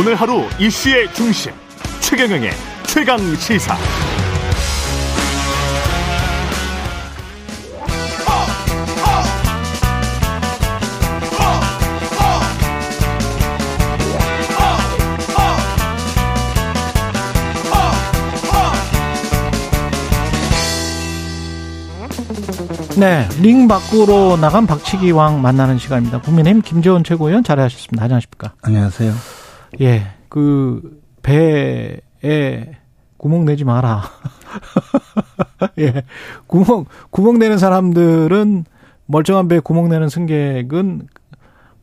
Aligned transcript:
오늘 0.00 0.14
하루 0.14 0.44
이슈의 0.58 1.12
중심 1.12 1.52
최경영의 2.00 2.52
최강 2.86 3.18
시사. 3.36 3.76
네, 22.98 23.28
링 23.42 23.68
밖으로 23.68 24.38
나간 24.38 24.66
박치기 24.66 25.10
왕 25.10 25.42
만나는 25.42 25.76
시간입니다. 25.76 26.22
국민의힘 26.22 26.62
김재원 26.62 27.04
최고위원 27.04 27.44
자리하셨습니다. 27.44 28.02
안녕하십니까? 28.02 28.54
안녕하세요. 28.62 29.39
예, 29.80 30.02
그 30.28 31.00
배에 31.22 32.00
구멍 33.16 33.44
내지 33.44 33.64
마라. 33.64 34.02
예, 35.78 36.02
구멍 36.46 36.86
구멍 37.10 37.38
내는 37.38 37.58
사람들은 37.58 38.64
멀쩡한 39.06 39.48
배에 39.48 39.60
구멍 39.60 39.88
내는 39.88 40.08
승객은 40.08 41.08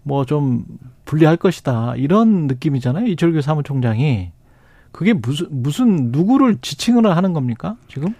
뭐 0.04 0.24
좀 0.26 0.66
불리할 1.08 1.38
것이다 1.38 1.96
이런 1.96 2.48
느낌이잖아요. 2.48 3.08
이철규 3.08 3.42
사무총장이 3.42 4.32
그게 4.92 5.14
무슨 5.14 5.48
무슨 5.50 6.12
누구를 6.12 6.58
지칭을 6.62 7.06
하는 7.16 7.34
겁니까 7.34 7.78
지금? 7.88 8.14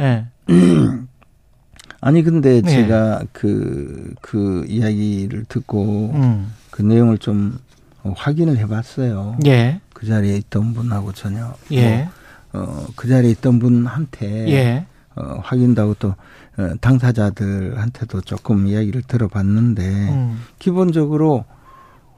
예. 0.00 0.26
아니 2.00 2.22
근데 2.22 2.60
네. 2.62 2.70
제가 2.70 3.22
그그 3.32 4.14
그 4.20 4.64
이야기를 4.66 5.44
듣고 5.44 6.10
음. 6.14 6.52
그 6.70 6.82
내용을 6.82 7.18
좀 7.18 7.58
확인을 8.10 8.58
해봤어요. 8.58 9.38
예. 9.46 9.80
그 9.92 10.06
자리에 10.06 10.36
있던 10.36 10.74
분하고 10.74 11.12
전혀 11.12 11.54
예. 11.70 12.08
뭐, 12.52 12.62
어, 12.62 12.86
그 12.96 13.08
자리에 13.08 13.30
있던 13.30 13.58
분한테 13.58 14.48
예. 14.50 14.86
어, 15.14 15.40
확인도 15.42 15.82
하고 15.82 15.94
또 15.98 16.14
어, 16.58 16.74
당사자들한테도 16.80 18.22
조금 18.22 18.66
이야기를 18.66 19.02
들어봤는데 19.02 19.82
음. 20.10 20.40
기본적으로 20.58 21.44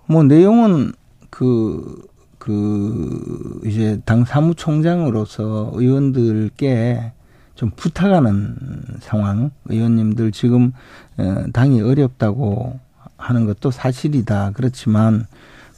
뭐 0.06 0.22
내용은 0.22 0.92
그, 1.30 2.06
그, 2.38 3.60
이제 3.64 4.00
당 4.04 4.24
사무총장으로서 4.24 5.72
의원들께 5.74 7.12
좀 7.54 7.70
부탁하는 7.74 8.56
상황. 9.00 9.50
의원님들 9.66 10.32
지금 10.32 10.72
어, 11.16 11.44
당이 11.52 11.80
어렵다고 11.80 12.78
하는 13.16 13.46
것도 13.46 13.70
사실이다. 13.70 14.52
그렇지만 14.54 15.26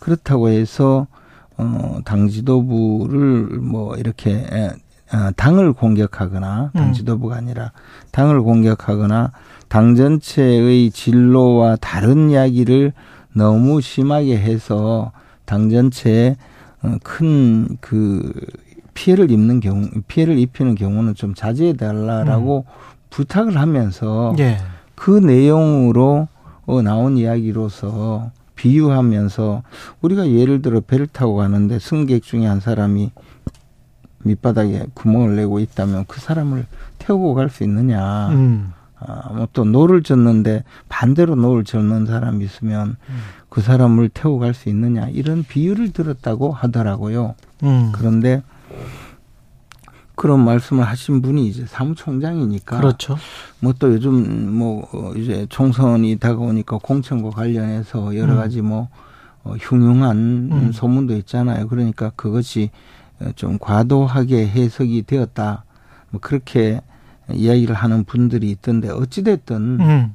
그렇다고 0.06 0.50
해서 0.50 1.08
어, 1.56 1.98
당 2.04 2.28
지도부를 2.28 3.58
뭐 3.60 3.96
이렇게 3.96 4.46
아, 5.10 5.32
당을 5.34 5.72
공격하거나 5.72 6.70
당 6.72 6.88
음. 6.88 6.92
지도부가 6.92 7.34
아니라 7.34 7.72
당을 8.12 8.40
공격하거나 8.42 9.32
당 9.66 9.96
전체의 9.96 10.92
진로와 10.92 11.76
다른 11.80 12.30
이야기를 12.30 12.92
너무 13.34 13.80
심하게 13.80 14.38
해서 14.38 15.10
당 15.44 15.70
전체에 15.70 16.36
어, 16.82 16.94
큰그 17.02 18.32
피해를 18.94 19.32
입는 19.32 19.58
경우 19.58 19.88
피해를 20.06 20.38
입히는 20.38 20.76
경우는 20.76 21.16
좀 21.16 21.34
자제해 21.34 21.72
달라라고 21.72 22.64
음. 22.68 22.72
부탁을 23.10 23.58
하면서 23.58 24.36
예. 24.38 24.58
그 24.94 25.10
내용으로 25.10 26.28
어, 26.66 26.82
나온 26.82 27.16
이야기로서 27.16 28.30
비유하면서 28.56 29.62
우리가 30.00 30.28
예를 30.28 30.62
들어 30.62 30.80
배를 30.80 31.06
타고 31.06 31.36
가는데 31.36 31.78
승객 31.78 32.22
중에 32.22 32.46
한 32.46 32.60
사람이 32.60 33.12
밑바닥에 34.24 34.86
구멍을 34.94 35.36
내고 35.36 35.60
있다면 35.60 36.06
그 36.08 36.20
사람을 36.20 36.66
태우고 36.98 37.34
갈 37.34 37.48
수 37.48 37.62
있느냐. 37.62 38.28
음. 38.30 38.72
아, 38.98 39.32
뭐또 39.34 39.64
노를 39.64 40.02
젓는데 40.02 40.64
반대로 40.88 41.36
노를 41.36 41.64
젓는 41.64 42.06
사람이 42.06 42.44
있으면 42.44 42.96
음. 43.08 43.18
그 43.48 43.60
사람을 43.60 44.08
태우고 44.08 44.40
갈 44.40 44.54
수 44.54 44.68
있느냐. 44.68 45.08
이런 45.08 45.44
비유를 45.44 45.92
들었다고 45.92 46.50
하더라고요. 46.50 47.34
음. 47.62 47.92
그런데 47.94 48.42
그런 50.16 50.44
말씀을 50.44 50.82
하신 50.84 51.22
분이 51.22 51.46
이제 51.46 51.64
사무총장이니까. 51.66 52.78
그렇죠. 52.78 53.16
뭐 53.60 53.72
또 53.78 53.92
요즘 53.92 54.52
뭐 54.52 54.88
어, 54.92 55.12
이제 55.14 55.46
총선이 55.48 56.16
다가오니까 56.16 56.78
공천과 56.82 57.30
관련해서 57.30 58.16
여러 58.16 58.32
음. 58.32 58.36
가지 58.38 58.62
뭐 58.62 58.88
어, 59.44 59.54
흉흉한 59.60 60.16
음. 60.50 60.72
소문도 60.72 61.14
있잖아요. 61.18 61.68
그러니까 61.68 62.10
그것이 62.16 62.70
좀 63.36 63.58
과도하게 63.58 64.48
해석이 64.48 65.02
되었다. 65.02 65.64
뭐 66.10 66.20
그렇게 66.20 66.80
이야기를 67.32 67.74
하는 67.74 68.04
분들이 68.04 68.50
있던데 68.50 68.88
어찌됐든 68.90 69.56
음. 69.80 70.14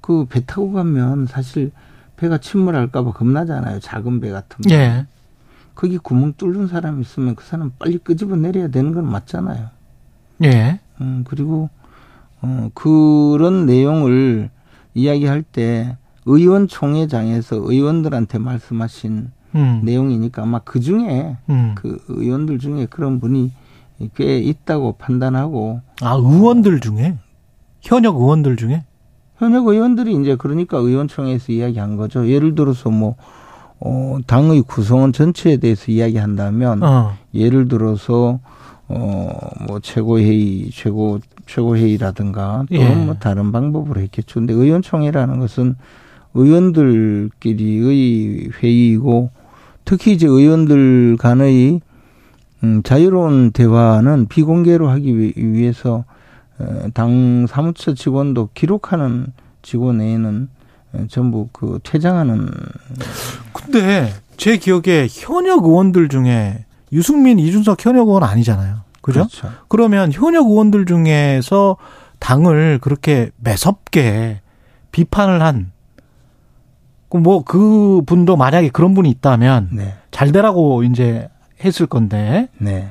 그배 0.00 0.44
타고 0.46 0.72
가면 0.72 1.26
사실 1.26 1.72
배가 2.16 2.38
침몰할까봐 2.38 3.12
겁나잖아요. 3.12 3.80
작은 3.80 4.20
배 4.20 4.30
같은 4.30 4.62
거. 4.62 4.74
예. 4.74 5.06
거기 5.74 5.98
구멍 5.98 6.34
뚫는 6.36 6.68
사람 6.68 7.00
있으면 7.00 7.34
그 7.34 7.44
사람 7.44 7.72
빨리 7.78 7.98
끄집어 7.98 8.36
내려야 8.36 8.68
되는 8.68 8.94
건 8.94 9.10
맞잖아요. 9.10 9.68
예. 10.44 10.80
음, 11.00 11.24
그리고, 11.26 11.70
어, 12.40 12.70
그런 12.74 13.66
내용을 13.66 14.50
이야기할 14.94 15.42
때 15.42 15.96
의원총회장에서 16.26 17.56
의원들한테 17.56 18.38
말씀하신 18.38 19.30
음. 19.56 19.80
내용이니까 19.84 20.42
아마 20.42 20.60
그 20.60 20.80
중에 20.80 21.36
음. 21.48 21.74
그 21.74 22.02
의원들 22.08 22.58
중에 22.58 22.86
그런 22.86 23.20
분이 23.20 23.52
꽤 24.14 24.38
있다고 24.38 24.96
판단하고. 24.98 25.80
아, 26.02 26.14
의원들 26.14 26.80
중에? 26.80 27.18
현역 27.80 28.16
의원들 28.16 28.56
중에? 28.56 28.84
현역 29.36 29.66
의원들이 29.66 30.14
이제 30.20 30.36
그러니까 30.36 30.78
의원총회에서 30.78 31.52
이야기한 31.52 31.96
거죠. 31.96 32.28
예를 32.28 32.54
들어서 32.54 32.90
뭐, 32.90 33.16
어, 33.80 34.18
당의 34.26 34.62
구성원 34.62 35.12
전체에 35.12 35.58
대해서 35.58 35.90
이야기한다면 35.90 36.82
어. 36.82 37.16
예를 37.34 37.68
들어서 37.68 38.40
어, 38.88 39.38
뭐 39.66 39.80
최고회의, 39.80 40.70
최고 40.72 41.20
최고회의라든가 41.46 42.64
또는 42.68 42.90
예. 42.90 42.94
뭐 42.94 43.14
다른 43.14 43.52
방법으로 43.52 44.00
했겠죠. 44.00 44.40
근데 44.40 44.52
의원총회라는 44.54 45.38
것은 45.40 45.76
의원들끼리의 46.34 47.90
회의이고 48.62 49.30
특히 49.84 50.12
이제 50.12 50.26
의원들 50.26 51.16
간의 51.18 51.80
음, 52.62 52.82
자유로운 52.82 53.52
대화는 53.52 54.26
비공개로 54.26 54.88
하기 54.88 55.36
위해서 55.36 56.04
어, 56.58 56.88
당 56.94 57.46
사무처 57.46 57.94
직원도 57.94 58.50
기록하는 58.54 59.26
직원 59.62 60.00
외에는 60.00 60.42
예, 60.42 60.48
전부 61.08 61.48
그 61.52 61.78
퇴장하는. 61.82 62.48
근데 63.52 64.12
제 64.36 64.56
기억에 64.56 65.06
현역 65.10 65.64
의원들 65.64 66.08
중에 66.08 66.64
유승민, 66.92 67.38
이준석 67.38 67.84
현역 67.84 68.08
의원 68.08 68.22
아니잖아요. 68.22 68.80
그죠? 69.00 69.20
그렇죠. 69.20 69.50
그러면 69.68 70.12
현역 70.12 70.46
의원들 70.46 70.86
중에서 70.86 71.76
당을 72.18 72.78
그렇게 72.80 73.30
매섭게 73.36 74.40
비판을 74.92 75.42
한, 75.42 75.72
뭐, 77.10 77.44
그 77.44 78.02
분도 78.06 78.36
만약에 78.36 78.70
그런 78.70 78.94
분이 78.94 79.08
있다면, 79.10 79.68
네. 79.72 79.94
잘 80.10 80.32
되라고 80.32 80.82
이제 80.82 81.28
했을 81.64 81.86
건데, 81.86 82.48
네. 82.58 82.88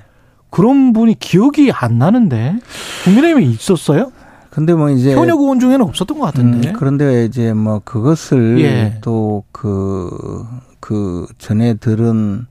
그런 0.49 0.93
분이 0.93 1.15
기억이 1.19 1.71
안 1.73 1.97
나는데, 1.97 2.57
국민의힘에 3.03 3.43
있었어요? 3.45 4.11
근데 4.53 4.75
뭐 4.75 4.91
이제 4.91 5.15
현역 5.15 5.39
의원 5.39 5.59
중에는 5.59 5.81
없었던 5.81 6.19
것 6.19 6.27
같은데. 6.27 6.69
음, 6.69 6.73
그런데 6.77 7.25
이제 7.25 7.53
뭐 7.53 7.81
그것을 7.83 8.61
예. 8.61 8.99
또그그 9.01 10.45
그 10.79 11.25
전에 11.39 11.73
들은 11.73 12.45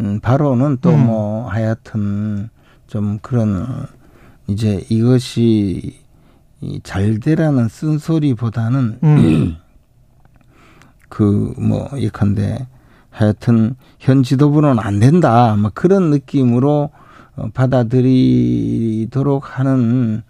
음, 0.00 0.20
바로는 0.20 0.78
또뭐 0.80 0.96
음. 0.96 1.06
뭐 1.06 1.48
하여튼 1.48 2.50
좀 2.86 3.18
그런 3.20 3.66
이제 4.46 4.86
이것이 4.90 5.98
잘 6.84 7.18
되라는 7.18 7.66
쓴소리보다는 7.66 8.98
음. 9.02 9.56
그뭐 11.10 11.90
예컨대 11.96 12.68
하여튼 13.10 13.74
현 13.98 14.22
지도부는 14.22 14.78
안 14.78 15.00
된다. 15.00 15.56
막 15.56 15.74
그런 15.74 16.10
느낌으로 16.10 16.90
어, 17.34 17.48
받아들이도록 17.52 19.58
하는 19.58 20.22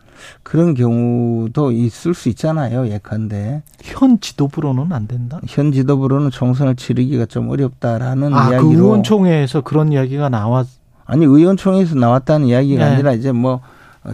그런 0.43 0.75
경우도 0.75 1.73
있을 1.73 2.15
수 2.15 2.29
있잖아요. 2.31 2.89
예컨대. 2.89 3.63
현 3.83 4.21
지도부로는 4.21 4.93
안 4.93 5.07
된다? 5.07 5.41
현 5.47 5.73
지도부로는 5.73 6.31
총선을 6.31 6.77
치르기가 6.77 7.27
좀 7.27 7.51
어렵다라는 7.51 8.35
아, 8.35 8.47
그 8.47 8.53
이야기로. 8.53 8.69
그 8.69 8.75
의원총회에서 8.75 9.61
그런 9.63 9.93
이야기가 9.93 10.29
나왔. 10.29 10.67
아니 11.05 11.25
의원총회에서 11.25 11.97
나왔다는 11.97 12.47
이야기가 12.47 12.85
네. 12.85 12.95
아니라 12.95 13.13
이제 13.13 13.33
뭐 13.33 13.61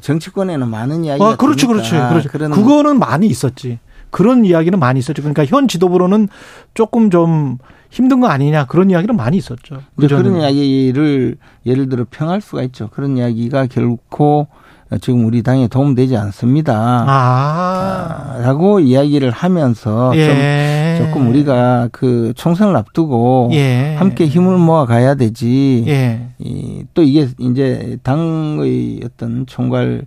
정치권에는 0.01 0.69
많은 0.69 1.05
이야기가. 1.05 1.29
아, 1.29 1.37
그렇죠, 1.37 1.69
그렇죠, 1.69 2.09
그렇죠. 2.09 2.29
그거는 2.29 2.99
많이 2.99 3.27
있었지. 3.27 3.79
그런 4.11 4.45
이야기는 4.45 4.79
많이 4.79 4.99
있었죠. 4.99 5.21
그러니까 5.23 5.45
현 5.45 5.69
지도부로는 5.69 6.29
조금 6.75 7.11
좀 7.11 7.59
힘든 7.91 8.21
거 8.21 8.29
아니냐 8.29 8.67
그런 8.67 8.91
이야기는 8.91 9.15
많이 9.17 9.37
있었죠. 9.37 9.83
그런 9.97 10.41
이야기를 10.41 11.37
예를 11.67 11.89
들어 11.89 12.07
평할 12.11 12.41
수가 12.41 12.63
있죠. 12.63 12.89
그런 12.93 13.17
이야기가 13.17 13.67
결코 13.67 14.49
지금 15.01 15.25
우리 15.27 15.43
당에 15.43 15.67
도움되지 15.69 16.17
않습니다. 16.17 17.05
아. 17.09 18.39
라고 18.41 18.79
이야기를 18.81 19.31
하면서 19.31 20.13
예. 20.15 20.97
좀 20.99 21.07
조금 21.07 21.29
우리가 21.29 21.89
그 21.93 22.33
총선을 22.37 22.77
앞두고 22.77 23.51
예. 23.53 23.97
함께 23.97 24.27
힘을 24.27 24.59
모아 24.59 24.87
가야 24.87 25.15
되지. 25.15 25.85
예. 25.89 26.29
이, 26.39 26.85
또 26.95 27.03
이게 27.03 27.29
이제 27.39 27.99
당의 28.03 29.01
어떤 29.05 29.47
총괄 29.47 30.03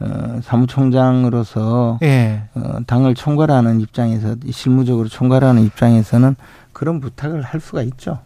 어, 0.00 0.40
사무총장으로서 0.42 1.98
예. 2.02 2.42
어, 2.54 2.78
당을 2.86 3.14
총괄하는 3.14 3.80
입장에서 3.80 4.36
실무적으로 4.50 5.08
총괄하는 5.08 5.62
입장에서는 5.62 6.34
그런 6.72 7.00
부탁을 7.00 7.42
할 7.42 7.60
수가 7.60 7.82
있죠. 7.82 8.18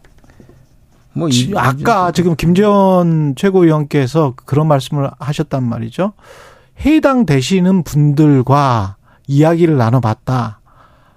뭐 1.19 1.29
이, 1.29 1.51
아까 1.55 2.11
지금 2.11 2.35
김재원 2.35 3.35
최고위원께서 3.35 4.33
그런 4.45 4.67
말씀을 4.67 5.11
하셨단 5.19 5.63
말이죠. 5.63 6.13
해당 6.85 7.25
되시는 7.25 7.83
분들과 7.83 8.95
이야기를 9.27 9.77
나눠봤다. 9.77 10.59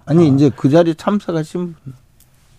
아니 0.04 0.28
어. 0.28 0.34
이제 0.34 0.50
그 0.54 0.68
자리에 0.68 0.94
참석하신 0.94 1.74
분. 1.82 1.94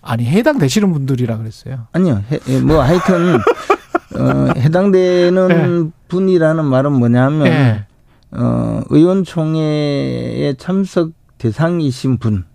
아니 0.01 0.25
해당 0.25 0.57
되시는 0.57 0.91
분들이라 0.91 1.37
그랬어요. 1.37 1.87
아니요, 1.91 2.23
해, 2.31 2.39
예, 2.47 2.59
뭐 2.59 2.81
하여튼 2.81 3.37
어, 4.17 4.53
해당되는 4.57 5.47
네. 5.47 5.91
분이라는 6.07 6.65
말은 6.65 6.91
뭐냐면 6.93 7.43
네. 7.43 7.85
어, 8.31 8.81
의원총회에 8.89 10.55
참석 10.57 11.11
대상이신 11.37 12.17
분. 12.17 12.45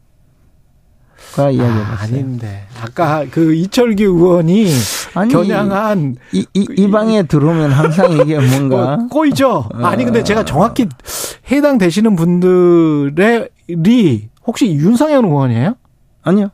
가 1.34 1.50
이야기해봤어요. 1.50 1.96
아, 1.96 2.02
아닌데 2.02 2.66
아까 2.80 3.24
그 3.30 3.54
이철규 3.54 4.02
의원이 4.02 4.66
아니, 5.14 5.32
겨냥한 5.32 6.16
이, 6.32 6.46
이, 6.54 6.66
이 6.76 6.90
방에 6.90 7.24
들어오면 7.24 7.70
항상 7.70 8.12
이게 8.12 8.38
뭔가 8.40 8.96
뭐 8.96 9.08
꼬이죠. 9.08 9.68
어. 9.72 9.86
아니 9.86 10.04
근데 10.04 10.22
제가 10.22 10.44
정확히 10.44 10.88
해당되시는 11.50 12.16
분들이 12.16 13.48
혹시 14.46 14.72
윤상현 14.72 15.24
의원이에요? 15.24 15.74
아니요. 16.22 16.50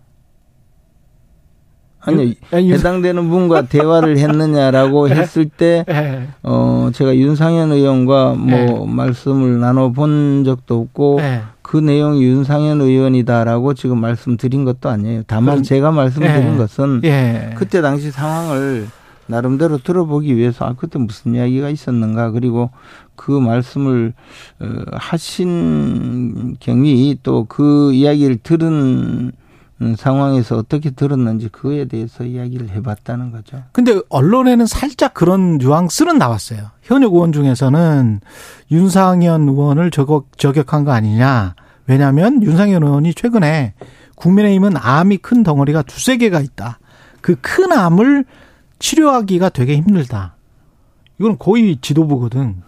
아니요. 2.06 2.34
아니, 2.50 2.70
해당되는 2.72 3.30
분과 3.30 3.62
대화를 3.62 4.18
했느냐라고 4.18 5.08
네. 5.08 5.14
했을 5.14 5.46
때, 5.48 5.84
네. 5.88 6.28
어, 6.42 6.90
제가 6.92 7.16
윤상현 7.16 7.72
의원과 7.72 8.34
뭐 8.34 8.58
네. 8.58 8.84
말씀을 8.86 9.58
나눠 9.58 9.90
본 9.90 10.44
적도 10.44 10.80
없고, 10.80 11.20
그 11.74 11.78
내용이 11.78 12.22
윤상현 12.22 12.80
의원이다라고 12.80 13.74
지금 13.74 13.98
말씀드린 14.00 14.64
것도 14.64 14.88
아니에요. 14.88 15.24
다만 15.26 15.64
제가 15.64 15.90
말씀드린 15.90 16.56
것은 16.56 17.00
그때 17.56 17.80
당시 17.82 18.12
상황을 18.12 18.86
나름대로 19.26 19.78
들어보기 19.78 20.36
위해서 20.36 20.66
아 20.66 20.74
그때 20.78 21.00
무슨 21.00 21.34
이야기가 21.34 21.70
있었는가 21.70 22.30
그리고 22.30 22.70
그 23.16 23.32
말씀을 23.32 24.12
어, 24.60 24.66
하신 24.92 26.56
경위 26.60 27.18
또 27.24 27.44
그 27.48 27.92
이야기를 27.92 28.36
들은 28.44 29.32
음, 29.82 29.96
상황에서 29.98 30.56
어떻게 30.56 30.90
들었는지 30.90 31.48
그거에 31.48 31.86
대해서 31.86 32.22
이야기를 32.22 32.70
해봤다는 32.70 33.32
거죠. 33.32 33.64
근데 33.72 34.00
언론에는 34.10 34.66
살짝 34.66 35.12
그런 35.12 35.58
뉘앙스는 35.58 36.18
나왔어요. 36.18 36.70
현역 36.82 37.14
의원 37.14 37.32
중에서는 37.32 38.20
윤상현 38.70 39.48
의원을 39.48 39.90
저격, 39.90 40.38
저격한 40.38 40.84
거 40.84 40.92
아니냐. 40.92 41.56
왜냐하면 41.86 42.42
윤상현 42.42 42.82
의원이 42.82 43.14
최근에 43.14 43.74
국민의힘은 44.16 44.76
암이 44.76 45.18
큰 45.18 45.42
덩어리가 45.42 45.82
두세 45.82 46.16
개가 46.16 46.40
있다. 46.40 46.78
그 47.20 47.36
큰 47.40 47.72
암을 47.72 48.24
치료하기가 48.78 49.48
되게 49.50 49.76
힘들다. 49.76 50.36
이건 51.18 51.38
거의 51.38 51.78
지도부거든. 51.80 52.62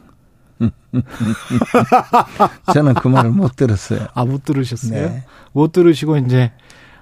저는 2.73 2.95
그 2.95 3.09
말을 3.09 3.33
못 3.33 3.57
들었어요. 3.57 4.07
아, 4.15 4.25
못 4.25 4.45
들으셨어요? 4.45 5.09
네. 5.09 5.25
못 5.53 5.73
들으시고 5.73 6.17
이제 6.19 6.53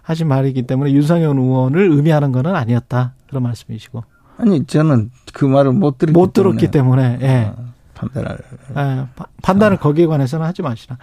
하신 0.03 0.27
말이기 0.27 0.63
때문에 0.63 0.93
윤상현 0.93 1.39
의원을 1.39 1.93
의미하는 1.93 2.33
것은 2.33 2.55
아니었다. 2.55 3.15
그런 3.29 3.43
말씀이시고. 3.45 4.03
아니 4.39 4.65
저는 4.67 5.11
그 5.33 5.45
말을 5.45 5.73
못 5.73 5.99
들었기 5.99 6.13
못 6.13 6.33
들었기 6.33 6.71
때문에, 6.73 7.19
때문에 7.19 7.27
예. 7.27 7.45
어, 7.45 7.73
판단을 7.95 8.39
예, 8.77 9.07
판단을 9.43 9.77
어. 9.77 9.81
거기에 9.81 10.07
관해서는 10.07 10.45
하지 10.45 10.63
마시라. 10.63 10.99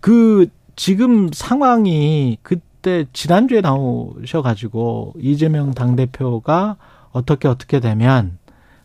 그 0.00 0.48
지금 0.76 1.30
상황이 1.32 2.38
그때 2.42 3.06
지난주에 3.12 3.60
나오셔가지고 3.60 5.14
이재명 5.18 5.72
당 5.72 5.96
대표가 5.96 6.76
어떻게 7.12 7.48
어떻게 7.48 7.80
되면 7.80 8.38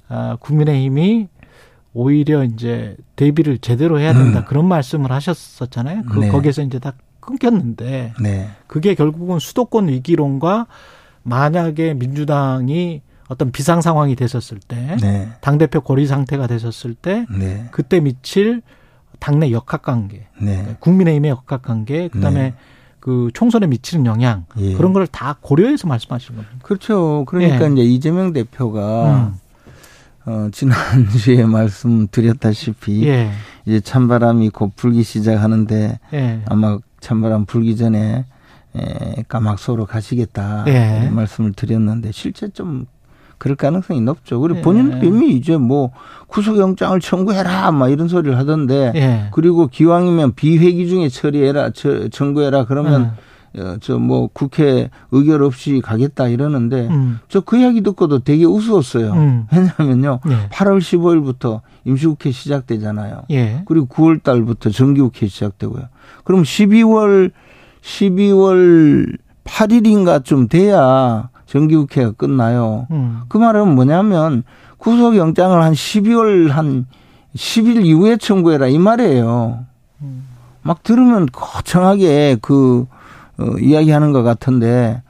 아, 0.07 0.38
국민의힘이 0.39 1.28
오히려 1.94 2.44
이제 2.44 2.95
대비를 3.16 3.57
제대로 3.57 4.00
해야 4.00 4.13
된다 4.13 4.39
음. 4.39 4.45
그런 4.45 4.68
말씀을 4.68 5.12
하셨었잖아요. 5.12 6.04
그 6.04 6.19
네. 6.19 6.30
거기에서 6.30 6.62
이제 6.62 6.80
다 6.80 6.94
끊겼는데 7.19 8.13
네. 8.22 8.50
그게 8.68 8.95
결국은 8.95 9.39
수도권 9.39 9.89
위기론과 9.89 10.68
만약에 11.24 11.94
민주당이 11.94 13.01
어떤 13.27 13.51
비상 13.51 13.80
상황이 13.80 14.16
됐었을 14.16 14.60
때, 14.60 14.98
네. 15.01 15.30
당 15.39 15.57
대표 15.57 15.80
고리 15.80 16.06
상태가 16.06 16.48
됐었을 16.48 16.95
때, 16.95 17.25
네. 17.30 17.66
그때 17.72 18.01
미칠 18.01 18.62
당내 19.21 19.51
역학관계, 19.51 20.27
네. 20.41 20.75
국민의힘의 20.79 21.29
역학관계, 21.31 22.09
그다음에 22.09 22.41
네. 22.41 22.53
그 23.00 23.29
총선에 23.33 23.68
미치는 23.68 24.06
영향 24.07 24.45
예. 24.57 24.73
그런 24.73 24.91
걸 24.94 25.07
다 25.07 25.38
고려해서 25.41 25.88
말씀하시는 25.88 26.35
겁니다. 26.35 26.57
그렇죠. 26.63 27.23
그러니까 27.27 27.65
예. 27.68 27.71
이제 27.73 27.81
이재명 27.83 28.33
대표가 28.33 29.15
음. 29.15 29.33
어, 30.25 30.50
지난주에 30.51 31.45
말씀드렸다시피 31.47 33.07
예. 33.07 33.31
이제 33.65 33.79
찬바람이 33.79 34.50
곧 34.50 34.71
불기 34.75 35.03
시작하는데 35.03 36.00
예. 36.13 36.41
아마 36.47 36.77
찬바람 37.00 37.45
불기 37.45 37.75
전에 37.77 38.25
에, 38.75 39.24
까막소로 39.27 39.85
가시겠다 39.85 40.65
예. 40.67 41.09
말씀을 41.12 41.53
드렸는데 41.53 42.12
실제 42.12 42.50
좀 42.50 42.85
그럴 43.41 43.55
가능성이 43.55 44.01
높죠. 44.01 44.39
그리고 44.39 44.59
예. 44.59 44.61
본인도 44.61 45.03
이미 45.03 45.31
이제 45.31 45.57
뭐 45.57 45.89
구속영장을 46.27 46.99
청구해라 46.99 47.71
막 47.71 47.89
이런 47.89 48.07
소리를 48.07 48.38
하던데 48.38 48.91
예. 48.93 49.29
그리고 49.31 49.65
기왕이면 49.65 50.35
비회기 50.35 50.88
중에 50.88 51.09
처리해라 51.09 51.71
저, 51.71 52.07
청구해라 52.09 52.65
그러면 52.65 53.13
예. 53.57 53.62
어, 53.62 53.77
저뭐 53.81 54.29
국회 54.31 54.91
의결 55.10 55.41
없이 55.41 55.81
가겠다 55.83 56.27
이러는데 56.27 56.88
음. 56.88 57.19
저그 57.29 57.57
이야기 57.57 57.81
듣고도 57.81 58.19
되게 58.19 58.45
우스웠어요. 58.45 59.12
음. 59.12 59.48
왜냐하면요. 59.51 60.19
예. 60.29 60.50
8월 60.50 60.77
15일부터 60.77 61.62
임시국회 61.86 62.29
시작되잖아요. 62.29 63.24
예. 63.31 63.63
그리고 63.65 63.88
9월 63.88 64.21
달부터 64.21 64.69
정기국회 64.69 65.25
시작되고요. 65.25 65.86
그럼 66.25 66.43
12월 66.43 67.31
12월 67.81 69.17
8일인가 69.45 70.24
좀 70.24 70.48
돼야 70.48 71.31
정기국회가 71.51 72.12
끝나요. 72.12 72.88
음. 72.91 73.24
그 73.27 73.38
말은 73.38 73.75
뭐냐면 73.75 74.43
구속영장을 74.77 75.62
한 75.62 75.74
12월 75.74 76.48
한 76.48 76.86
10일 77.36 77.86
이후에 77.86 78.15
청구해라 78.15 78.67
이 78.67 78.77
말이에요. 78.77 79.65
음. 80.01 80.27
막 80.62 80.81
들으면 80.84 81.27
거창하게 81.29 82.38
그 82.41 82.86
어, 83.38 83.58
이야기하는 83.60 84.13
것 84.13 84.24
같은데 84.24 85.03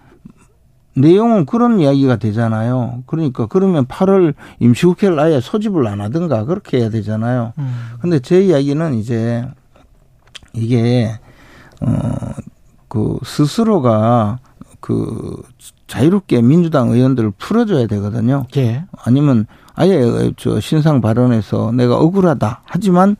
내용은 0.95 1.45
그런 1.45 1.79
이야기가 1.79 2.15
되잖아요. 2.15 3.03
그러니까 3.05 3.45
그러면 3.45 3.85
8월 3.85 4.33
임시국회를 4.59 5.19
아예 5.19 5.39
소집을 5.39 5.85
안 5.85 6.01
하든가 6.01 6.45
그렇게 6.45 6.79
해야 6.79 6.89
되잖아요. 6.89 7.53
음. 7.59 7.73
근데 8.01 8.19
제 8.19 8.41
이야기는 8.41 8.95
이제 8.95 9.47
이게 10.53 11.19
어그 11.79 13.19
스스로가 13.23 14.39
그 14.79 15.43
자유롭게 15.91 16.41
민주당 16.41 16.89
의원들을 16.91 17.31
풀어줘야 17.37 17.85
되거든요. 17.87 18.45
예. 18.55 18.85
아니면 19.03 19.45
아예 19.75 20.31
저 20.37 20.61
신상 20.61 21.01
발언에서 21.01 21.73
내가 21.73 21.97
억울하다 21.97 22.61
하지만 22.63 23.17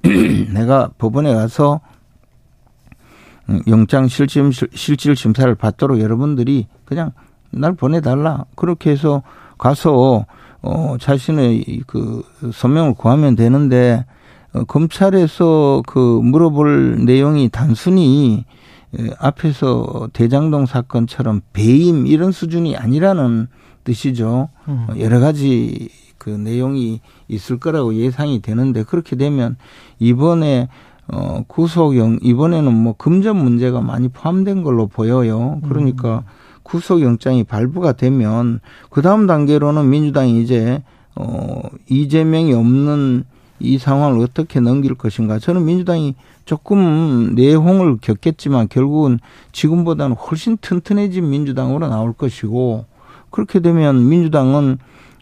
내가 0.54 0.88
법원에 0.96 1.34
가서 1.34 1.82
영장 3.66 4.08
실질 4.08 4.50
실질 4.72 5.14
심사를 5.14 5.54
받도록 5.54 6.00
여러분들이 6.00 6.66
그냥 6.86 7.12
날 7.50 7.74
보내달라 7.74 8.46
그렇게 8.54 8.90
해서 8.90 9.22
가서 9.58 10.24
어 10.62 10.96
자신의 10.98 11.82
그 11.86 12.22
서명을 12.54 12.94
구하면 12.94 13.36
되는데 13.36 14.06
어, 14.54 14.64
검찰에서 14.64 15.82
그 15.86 15.98
물어볼 15.98 17.04
내용이 17.04 17.50
단순히 17.50 18.46
앞에서 19.18 20.08
대장동 20.12 20.66
사건처럼 20.66 21.40
배임 21.52 22.06
이런 22.06 22.32
수준이 22.32 22.76
아니라는 22.76 23.48
뜻이죠. 23.84 24.48
음. 24.68 24.86
여러 24.98 25.20
가지 25.20 25.88
그 26.18 26.30
내용이 26.30 27.00
있을 27.28 27.58
거라고 27.58 27.94
예상이 27.94 28.40
되는데 28.40 28.82
그렇게 28.82 29.16
되면 29.16 29.56
이번에 29.98 30.68
어, 31.06 31.42
구속영, 31.46 32.20
이번에는 32.22 32.72
뭐 32.74 32.94
금전 32.96 33.36
문제가 33.36 33.82
많이 33.82 34.08
포함된 34.08 34.62
걸로 34.62 34.86
보여요. 34.86 35.60
그러니까 35.68 36.18
음. 36.18 36.22
구속영장이 36.62 37.44
발부가 37.44 37.92
되면 37.92 38.60
그 38.88 39.02
다음 39.02 39.26
단계로는 39.26 39.90
민주당이 39.90 40.42
이제, 40.42 40.82
어, 41.14 41.60
이재명이 41.90 42.54
없는 42.54 43.24
이 43.64 43.78
상황을 43.78 44.22
어떻게 44.22 44.60
넘길 44.60 44.94
것인가. 44.94 45.38
저는 45.38 45.64
민주당이 45.64 46.14
조금 46.44 47.34
내홍을 47.34 47.98
겪겠지만 48.00 48.68
결국은 48.68 49.18
지금보다는 49.52 50.16
훨씬 50.16 50.56
튼튼해진 50.60 51.28
민주당으로 51.28 51.88
나올 51.88 52.12
것이고 52.12 52.84
그렇게 53.30 53.60
되면 53.60 54.08
민주당은 54.08 54.78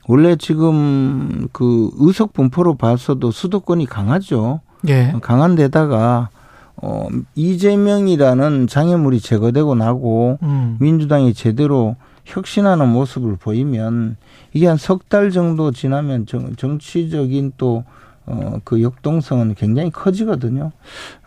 원래 0.09 0.37
지금 0.37 1.49
그 1.53 1.91
의석 1.99 2.33
분포로 2.33 2.75
봐서도 2.75 3.31
수도권이 3.31 3.87
강하죠. 3.87 4.61
예. 4.89 5.15
강한 5.23 5.55
데다가 5.55 6.29
어 6.77 7.07
이재명이라는 7.37 8.67
장애물이 8.67 9.21
제거되고 9.21 9.75
나고 9.77 10.39
음. 10.43 10.77
민주당이 10.81 11.35
제대로 11.35 11.97
혁신하는 12.25 12.89
모습을 12.89 13.37
보이면 13.37 14.17
이게 14.53 14.67
한 14.67 14.77
석 14.77 15.09
달 15.09 15.31
정도 15.31 15.71
지나면 15.71 16.27
정, 16.27 16.55
정치적인 16.57 17.53
또 17.57 17.85
어, 18.27 18.61
그 18.65 18.83
역동성은 18.83 19.55
굉장히 19.55 19.91
커지거든요. 19.91 20.73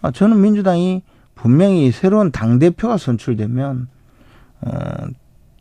아, 0.02 0.12
저는 0.12 0.42
민주당이 0.42 1.02
분명히 1.36 1.92
새로운 1.92 2.32
당대표가 2.32 2.98
선출되면, 2.98 3.88
어, 4.62 4.72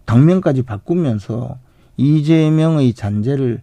당면까지 0.05 0.63
바꾸면서 0.63 1.59
이재명의 1.97 2.93
잔재를 2.95 3.63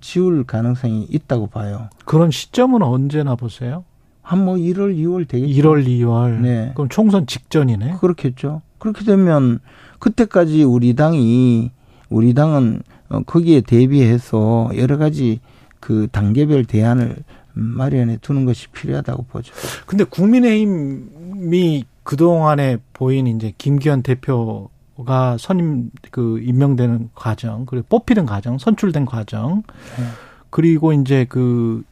지울 0.00 0.44
가능성이 0.44 1.06
있다고 1.10 1.48
봐요. 1.48 1.88
그런 2.04 2.30
시점은 2.30 2.82
언제나 2.82 3.34
보세요? 3.34 3.84
한 4.22 4.44
뭐 4.44 4.54
1월, 4.54 4.96
2월 4.96 5.26
되겠죠. 5.26 5.52
1월, 5.62 5.84
2월. 5.86 6.40
네. 6.40 6.70
그럼 6.74 6.88
총선 6.88 7.26
직전이네. 7.26 7.96
그렇겠죠. 8.00 8.62
그렇게 8.78 9.04
되면 9.04 9.58
그때까지 9.98 10.62
우리 10.62 10.94
당이 10.94 11.72
우리 12.08 12.32
당은 12.34 12.82
어, 13.08 13.20
거기에 13.26 13.60
대비해서 13.62 14.70
여러 14.76 14.96
가지 14.96 15.40
그 15.82 16.06
단계별 16.12 16.64
대안을 16.64 17.16
마련해 17.54 18.18
두는 18.22 18.44
것이 18.44 18.68
필요하다고 18.68 19.24
보죠. 19.24 19.52
근데 19.84 20.04
국민의힘이 20.04 21.84
그동안에 22.04 22.78
보인 22.92 23.26
이제 23.26 23.52
김기현 23.58 24.04
대표가 24.04 25.36
선임 25.40 25.90
그 26.12 26.38
임명되는 26.38 27.10
과정, 27.16 27.66
그리고 27.66 27.84
뽑히는 27.88 28.26
과정, 28.26 28.58
선출된 28.58 29.06
과정, 29.06 29.64
네. 29.98 30.04
그리고 30.50 30.92
이제 30.92 31.26
그 31.28 31.82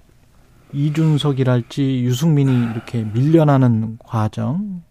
이준석이랄지 0.73 2.05
유승민이 2.05 2.71
이렇게 2.71 3.03
밀려나는 3.13 3.99
과정, 4.05 4.83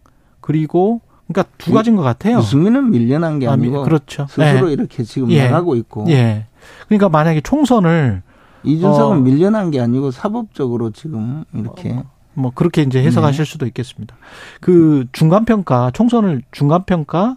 그리고 0.42 1.00
그러니까 1.26 1.50
두 1.56 1.72
가지인 1.72 1.96
것 1.96 2.02
같아요. 2.02 2.36
유승민은 2.36 2.90
밀려난 2.90 3.38
게 3.38 3.48
아, 3.48 3.52
아니고 3.52 3.80
아, 3.80 3.84
그렇죠. 3.84 4.26
스스로 4.28 4.66
네. 4.66 4.72
이렇게 4.74 5.04
지금 5.04 5.30
예. 5.30 5.44
나가고 5.48 5.74
있고. 5.76 6.04
예. 6.10 6.46
그러니까 6.86 7.08
만약에 7.08 7.40
총선을 7.40 8.22
이준석은 8.64 9.16
어, 9.16 9.20
밀려난 9.20 9.70
게 9.70 9.80
아니고 9.80 10.10
사법적으로 10.10 10.90
지금 10.90 11.44
이렇게 11.54 11.92
어, 11.92 12.04
뭐 12.34 12.52
그렇게 12.54 12.82
이제 12.82 13.02
해석하실 13.02 13.44
네. 13.44 13.50
수도 13.50 13.66
있겠습니다. 13.66 14.16
그 14.60 15.06
중간 15.12 15.44
평가 15.44 15.90
총선을 15.92 16.42
중간 16.50 16.84
평가 16.84 17.36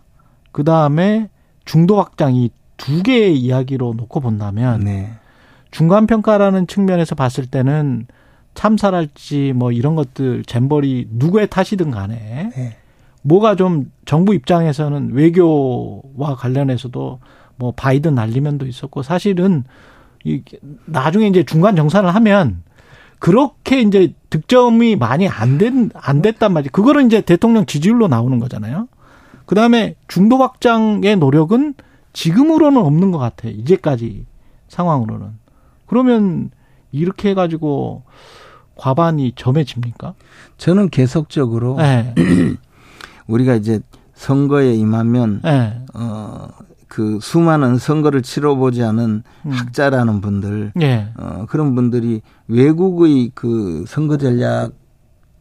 그 0.51 0.63
다음에 0.63 1.29
중도 1.65 1.99
확장 1.99 2.35
이 2.35 2.49
두 2.77 3.01
개의 3.01 3.37
이야기로 3.39 3.93
놓고 3.95 4.19
본다면 4.19 4.81
네. 4.81 5.09
중간 5.71 6.05
평가라는 6.05 6.67
측면에서 6.67 7.15
봤을 7.15 7.45
때는 7.45 8.07
참사랄지 8.55 9.53
뭐 9.53 9.71
이런 9.71 9.95
것들 9.95 10.43
잼버리 10.43 11.07
누구의 11.11 11.47
탓이든 11.49 11.91
간에 11.91 12.51
네. 12.55 12.77
뭐가 13.21 13.55
좀 13.55 13.91
정부 14.05 14.35
입장에서는 14.35 15.13
외교와 15.13 16.35
관련해서도 16.35 17.19
뭐 17.55 17.71
바이든 17.71 18.15
날리면도 18.15 18.67
있었고 18.67 19.01
사실은 19.01 19.63
이 20.23 20.41
나중에 20.85 21.27
이제 21.27 21.43
중간 21.43 21.75
정산을 21.75 22.13
하면 22.15 22.63
그렇게 23.19 23.81
이제 23.81 24.13
득점이 24.29 24.95
많이 24.95 25.27
안 25.27 25.57
된, 25.57 25.91
안 25.93 26.21
됐단 26.21 26.51
말이지. 26.53 26.71
그거는 26.71 27.05
이제 27.05 27.21
대통령 27.21 27.65
지지율로 27.65 28.07
나오는 28.07 28.39
거잖아요. 28.39 28.87
그 29.45 29.55
다음에 29.55 29.95
중도 30.07 30.37
확장의 30.37 31.17
노력은 31.17 31.73
지금으로는 32.13 32.81
없는 32.81 33.11
것 33.11 33.17
같아요. 33.17 33.53
이제까지 33.53 34.25
상황으로는. 34.67 35.27
그러면 35.85 36.51
이렇게 36.91 37.29
해가지고 37.29 38.03
과반이 38.75 39.33
점해집니까? 39.35 40.13
저는 40.57 40.89
계속적으로 40.89 41.77
네. 41.77 42.13
우리가 43.27 43.55
이제 43.55 43.79
선거에 44.13 44.73
임하면 44.73 45.41
네. 45.43 45.79
어 45.93 46.47
그 46.93 47.17
수많은 47.23 47.79
선거를 47.79 48.21
치러보지 48.21 48.83
않은 48.83 49.23
음. 49.47 49.51
학자라는 49.51 50.21
분들 50.21 50.73
예. 50.81 51.07
어, 51.17 51.47
그런 51.49 51.73
분들이 51.73 52.21
외국의 52.47 53.31
그 53.33 53.83
선거 53.87 54.17
전략 54.17 54.73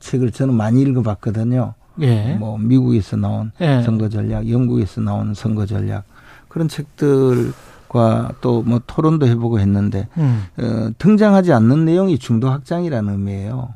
책을 0.01 0.33
저는 0.33 0.55
많이 0.55 0.81
읽어봤거든요. 0.81 1.75
예. 2.01 2.37
뭐 2.37 2.57
미국에서 2.57 3.19
나온 3.19 3.53
예. 3.61 3.83
선거 3.83 4.09
전략, 4.09 4.49
영국에서 4.49 5.03
나온 5.03 5.35
선거 5.35 5.67
전략 5.67 6.05
그런 6.49 6.69
책들과 6.69 8.33
또 8.41 8.63
뭐 8.63 8.81
토론도 8.87 9.27
해보고 9.27 9.61
했는데 9.61 10.09
음. 10.17 10.47
어, 10.57 10.91
등장하지 10.97 11.53
않는 11.53 11.85
내용이 11.85 12.19
중도 12.19 12.49
확장이라는 12.49 13.13
의미예요. 13.13 13.75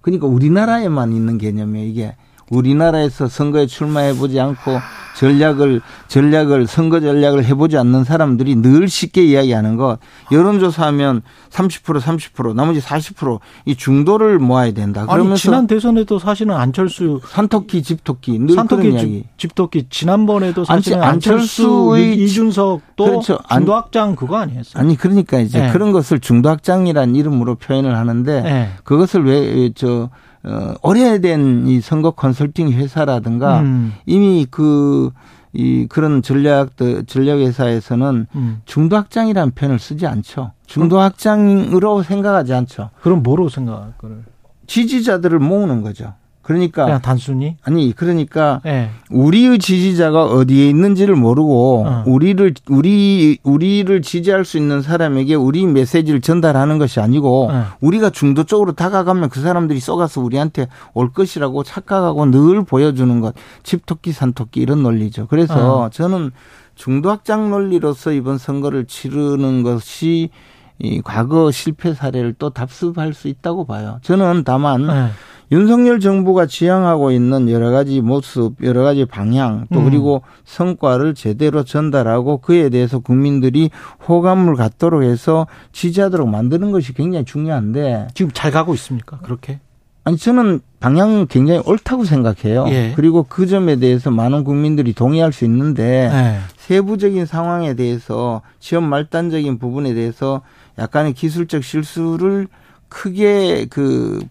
그러니까 0.00 0.26
우리나라에만 0.26 1.12
있는 1.12 1.36
개념이에요. 1.36 1.86
이게 1.86 2.16
우리나라에서 2.50 3.28
선거에 3.28 3.66
출마해 3.66 4.14
보지 4.16 4.40
않고 4.40 4.78
전략을 5.18 5.80
전략을 6.06 6.66
선거 6.68 7.00
전략을 7.00 7.44
해보지 7.44 7.76
않는 7.76 8.04
사람들이 8.04 8.54
늘 8.56 8.88
쉽게 8.88 9.24
이야기하는 9.24 9.76
것 9.76 9.98
여론조사하면 10.30 11.22
30% 11.50 12.00
30% 12.00 12.54
나머지 12.54 12.80
40%이 12.80 13.74
중도를 13.74 14.38
모아야 14.38 14.72
된다. 14.72 15.06
그러면서 15.06 15.30
아니, 15.32 15.38
지난 15.38 15.66
대선에도 15.66 16.18
사실은 16.20 16.54
안철수 16.54 17.20
산토끼 17.26 17.82
집토끼 17.82 18.38
늘 18.38 18.54
산토끼 18.54 18.82
그런 18.90 18.94
이야기. 18.94 19.24
집토끼 19.36 19.86
지난번에도 19.90 20.64
사실은 20.64 21.02
안철수 21.02 21.96
이준석 21.98 22.82
또 22.96 23.04
그렇죠. 23.04 23.38
중도 23.50 23.74
확장 23.74 24.14
그거 24.14 24.36
아니었어요? 24.36 24.80
아니 24.80 24.96
그러니까 24.96 25.40
이제 25.40 25.60
네. 25.60 25.72
그런 25.72 25.90
것을 25.92 26.20
중도 26.20 26.48
확장이라는 26.48 27.16
이름으로 27.16 27.56
표현을 27.56 27.96
하는데 27.96 28.40
네. 28.42 28.70
그것을 28.84 29.24
왜 29.24 29.70
저 29.74 30.10
어, 30.44 30.74
오래된 30.82 31.66
이 31.66 31.80
선거 31.80 32.12
컨설팅 32.12 32.70
회사라든가 32.70 33.60
음. 33.60 33.94
이미 34.06 34.46
그, 34.50 35.10
이 35.52 35.86
그런 35.88 36.22
전략, 36.22 36.70
전략 37.06 37.38
회사에서는 37.38 38.26
음. 38.34 38.60
중도 38.64 38.96
확장이라는 38.96 39.52
표현을 39.52 39.78
쓰지 39.78 40.06
않죠. 40.06 40.52
중도 40.66 41.00
확장으로 41.00 42.02
생각하지 42.02 42.54
않죠. 42.54 42.90
그럼 43.00 43.22
뭐로 43.22 43.48
생각할 43.48 43.94
거를? 43.98 44.24
지지자들을 44.66 45.38
모으는 45.38 45.82
거죠. 45.82 46.14
그러니까 46.48 46.86
그냥 46.86 47.02
단순히 47.02 47.56
아니 47.62 47.92
그러니까 47.94 48.62
네. 48.64 48.88
우리의 49.10 49.58
지지자가 49.58 50.24
어디에 50.24 50.70
있는지를 50.70 51.14
모르고 51.14 51.84
어. 51.86 52.04
우리를 52.06 52.54
우리 52.70 53.36
우리를 53.42 54.00
지지할 54.00 54.46
수 54.46 54.56
있는 54.56 54.80
사람에게 54.80 55.34
우리 55.34 55.66
메시지를 55.66 56.22
전달하는 56.22 56.78
것이 56.78 57.00
아니고 57.00 57.50
네. 57.52 57.64
우리가 57.82 58.08
중도 58.08 58.44
쪽으로 58.44 58.72
다가가면 58.72 59.28
그 59.28 59.42
사람들이 59.42 59.78
쏘가서 59.78 60.22
우리한테 60.22 60.68
올 60.94 61.12
것이라고 61.12 61.64
착각하고 61.64 62.24
늘 62.24 62.64
보여주는 62.64 63.20
것 63.20 63.34
집토끼 63.62 64.12
산토끼 64.12 64.60
이런 64.60 64.82
논리죠. 64.82 65.26
그래서 65.26 65.82
어. 65.82 65.90
저는 65.90 66.30
중도 66.76 67.10
확장 67.10 67.50
논리로서 67.50 68.12
이번 68.12 68.38
선거를 68.38 68.86
치르는 68.86 69.64
것이 69.64 70.30
이 70.78 71.02
과거 71.04 71.50
실패 71.50 71.92
사례를 71.92 72.36
또 72.38 72.48
답습할 72.48 73.12
수 73.12 73.28
있다고 73.28 73.66
봐요. 73.66 73.98
저는 74.00 74.44
다만 74.46 74.86
네. 74.86 75.08
윤석열 75.50 75.98
정부가 75.98 76.46
지향하고 76.46 77.10
있는 77.10 77.50
여러 77.50 77.70
가지 77.70 78.00
모습, 78.00 78.56
여러 78.62 78.82
가지 78.82 79.04
방향, 79.06 79.66
또 79.72 79.80
음. 79.80 79.84
그리고 79.86 80.22
성과를 80.44 81.14
제대로 81.14 81.64
전달하고 81.64 82.38
그에 82.38 82.68
대해서 82.68 82.98
국민들이 82.98 83.70
호감을 84.06 84.56
갖도록 84.56 85.02
해서 85.02 85.46
지지하도록 85.72 86.28
만드는 86.28 86.70
것이 86.70 86.92
굉장히 86.92 87.24
중요한데 87.24 88.08
지금 88.14 88.30
잘 88.32 88.50
가고 88.50 88.74
있습니까? 88.74 89.18
그렇게? 89.20 89.60
아니 90.04 90.16
저는 90.16 90.60
방향은 90.80 91.26
굉장히 91.26 91.60
옳다고 91.66 92.04
생각해요. 92.04 92.66
예. 92.68 92.92
그리고 92.96 93.24
그 93.28 93.46
점에 93.46 93.76
대해서 93.76 94.10
많은 94.10 94.44
국민들이 94.44 94.94
동의할 94.94 95.32
수 95.32 95.44
있는데 95.44 96.10
예. 96.10 96.38
세부적인 96.56 97.26
상황에 97.26 97.74
대해서 97.74 98.42
시험 98.58 98.84
말단적인 98.84 99.58
부분에 99.58 99.92
대해서 99.94 100.42
약간의 100.78 101.12
기술적 101.14 101.62
실수를 101.62 102.48
크게 102.88 103.66
그 103.68 104.20
예, 104.22 104.28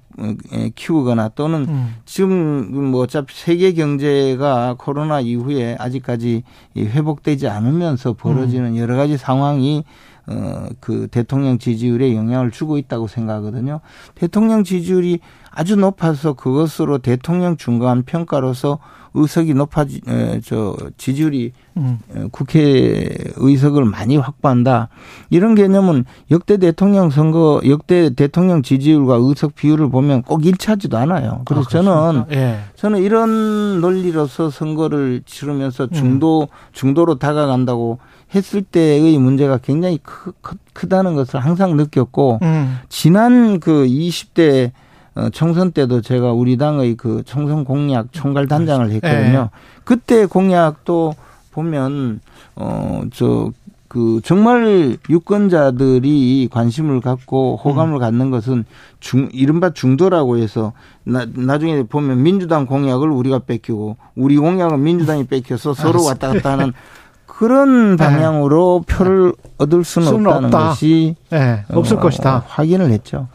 키우거나 0.76 1.30
또는 1.30 1.66
음. 1.70 1.96
지금 2.06 2.92
뭐 2.92 3.04
어차피 3.04 3.36
세계 3.36 3.74
경제가 3.74 4.76
코로나 4.78 5.20
이후에 5.20 5.76
아직까지 5.80 6.44
회복되지 6.76 7.48
않으면서 7.48 8.14
벌어지는 8.14 8.72
음. 8.72 8.78
여러 8.78 8.96
가지 8.96 9.18
상황이 9.18 9.84
어, 10.28 10.68
그 10.80 11.08
대통령 11.08 11.58
지지율에 11.58 12.16
영향을 12.16 12.52
주고 12.52 12.78
있다고 12.78 13.08
생각하거든요. 13.08 13.80
대통령 14.16 14.64
지지율이 14.64 15.20
아주 15.52 15.76
높아서 15.76 16.34
그것으로 16.34 17.00
대통령 17.00 17.58
중간 17.58 18.04
평가로서 18.04 18.80
의석이 19.14 19.56
높아지 19.56 20.02
저 20.44 20.76
지지율이 20.98 21.52
음. 21.78 22.00
국회 22.32 23.10
의석을 23.38 23.86
많이 23.86 24.18
확보한다 24.18 24.90
이런 25.32 25.56
개념은 25.56 26.06
역대 26.30 26.58
대통령 26.58 27.10
선거 27.10 27.62
역대 27.68 28.12
대통령 28.12 28.62
지지율과 28.62 29.18
의석 29.20 29.56
비율을 29.56 29.90
보면 29.90 30.22
꼭 30.22 30.46
일치하지도 30.46 30.98
않아요. 30.98 31.42
그래서 31.46 31.66
아, 31.66 31.70
저는 31.70 32.26
예. 32.32 32.60
저는 32.76 33.02
이런 33.02 33.82
논리로서 33.82 34.52
선거를 34.52 35.24
치르면서 35.26 35.86
음. 35.86 35.90
중도 35.92 36.42
음. 36.42 36.48
중도로 36.74 37.16
다가간다고 37.18 37.98
했을 38.36 38.62
때의 38.62 39.18
문제가 39.18 39.58
굉장히 39.58 40.00
크, 40.04 40.34
크 40.74 40.90
다는 40.90 41.16
것을 41.16 41.40
항상 41.40 41.78
느꼈고 41.78 42.40
음. 42.42 42.80
지난 42.90 43.60
그 43.60 43.86
20대 43.86 44.72
어, 45.16 45.30
총선 45.30 45.72
때도 45.72 46.02
제가 46.02 46.32
우리 46.32 46.58
당의 46.58 46.96
그 46.96 47.24
총선 47.26 47.64
공약 47.64 48.12
총괄 48.12 48.48
단장을 48.48 48.90
했거든요. 48.92 49.42
네. 49.42 49.50
그때 49.84 50.26
공약도 50.26 51.16
보면 51.52 52.20
어저 52.56 53.52
그 53.88 54.20
정말 54.24 54.98
유권자들이 55.10 56.50
관심을 56.52 57.02
갖고 57.02 57.60
호감을 57.64 57.96
음. 57.96 58.00
갖는 58.00 58.30
것은 58.30 58.66
중 59.00 59.30
이른바 59.32 59.72
중도라고 59.72 60.38
해서 60.38 60.74
나, 61.04 61.26
나중에 61.34 61.84
보면 61.84 62.22
민주당 62.22 62.66
공약을 62.66 63.10
우리가 63.10 63.40
뺏기고 63.40 63.98
우리 64.16 64.38
공약은 64.38 64.84
민주당이 64.84 65.26
뺏겨서 65.26 65.74
서로 65.74 66.04
왔다 66.04 66.34
갔다 66.34 66.52
하는 66.52 66.74
그런 67.38 67.98
네. 67.98 68.04
방향으로 68.04 68.84
네. 68.88 68.96
표를 68.96 69.34
얻을 69.60 69.84
수는, 69.84 70.08
수는 70.08 70.26
없다는 70.26 70.46
없다. 70.46 70.70
것이 70.70 71.16
네. 71.30 71.64
없을 71.70 71.98
어, 71.98 72.00
것이다 72.00 72.44
확인을 72.48 72.90
했죠. 72.90 73.28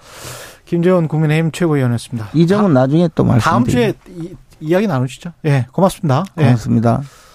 김재원 0.65 1.07
국민의힘 1.07 1.53
최고위원이었습니다. 1.53 2.31
이 2.35 2.47
점은 2.49 2.73
나중에 2.73 3.09
또 3.15 3.23
말씀드립니다. 3.23 3.51
다음 3.51 3.65
주에 3.65 3.95
이, 4.09 4.35
이야기 4.61 4.89
나누시죠. 4.89 5.33
예, 5.45 5.67
고맙습니다. 5.71 6.25
고맙습니다. 6.35 7.01
예. 7.01 7.32